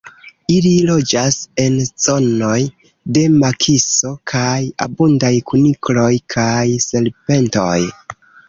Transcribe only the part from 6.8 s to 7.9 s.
serpentoj.